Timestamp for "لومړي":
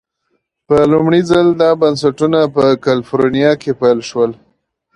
0.91-1.21